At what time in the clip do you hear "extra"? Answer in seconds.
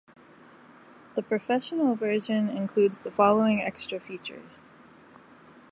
3.61-3.99